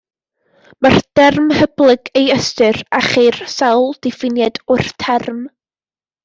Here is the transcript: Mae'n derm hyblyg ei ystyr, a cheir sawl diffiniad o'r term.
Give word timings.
Mae'n 0.85 0.95
derm 1.19 1.51
hyblyg 1.57 2.09
ei 2.21 2.25
ystyr, 2.37 2.79
a 3.01 3.03
cheir 3.09 3.39
sawl 3.57 3.87
diffiniad 4.09 4.59
o'r 4.77 4.85
term. 5.07 5.45